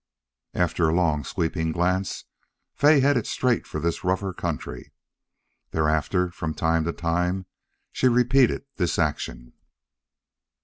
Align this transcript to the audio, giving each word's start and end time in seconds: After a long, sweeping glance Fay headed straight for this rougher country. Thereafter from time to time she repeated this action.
After 0.55 0.89
a 0.89 0.95
long, 0.95 1.23
sweeping 1.23 1.71
glance 1.71 2.25
Fay 2.73 3.01
headed 3.01 3.27
straight 3.27 3.67
for 3.67 3.79
this 3.79 4.03
rougher 4.03 4.33
country. 4.33 4.93
Thereafter 5.69 6.31
from 6.31 6.55
time 6.55 6.85
to 6.85 6.91
time 6.91 7.45
she 7.91 8.07
repeated 8.07 8.65
this 8.77 8.97
action. 8.97 9.53